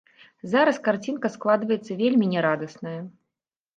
Зараз 0.53 0.79
карцінка 0.87 1.31
складваецца 1.35 1.99
вельмі 2.03 2.25
нярадасная. 2.33 2.99